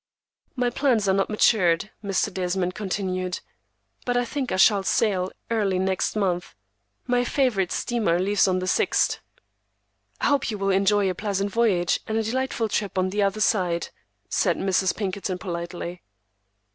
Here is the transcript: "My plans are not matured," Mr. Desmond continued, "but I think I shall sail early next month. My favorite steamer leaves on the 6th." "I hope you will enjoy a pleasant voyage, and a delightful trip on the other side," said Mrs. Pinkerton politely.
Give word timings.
"My 0.55 0.71
plans 0.71 1.07
are 1.07 1.13
not 1.13 1.29
matured," 1.29 1.91
Mr. 2.03 2.33
Desmond 2.33 2.73
continued, 2.73 3.39
"but 4.03 4.17
I 4.17 4.25
think 4.25 4.51
I 4.51 4.55
shall 4.55 4.81
sail 4.81 5.31
early 5.51 5.77
next 5.77 6.15
month. 6.15 6.55
My 7.05 7.23
favorite 7.23 7.71
steamer 7.71 8.17
leaves 8.17 8.47
on 8.47 8.57
the 8.57 8.65
6th." 8.65 9.19
"I 10.19 10.25
hope 10.25 10.49
you 10.49 10.57
will 10.57 10.71
enjoy 10.71 11.07
a 11.07 11.13
pleasant 11.13 11.51
voyage, 11.51 11.99
and 12.07 12.17
a 12.17 12.23
delightful 12.23 12.67
trip 12.67 12.97
on 12.97 13.11
the 13.11 13.21
other 13.21 13.41
side," 13.41 13.89
said 14.27 14.57
Mrs. 14.57 14.95
Pinkerton 14.95 15.37
politely. 15.37 16.01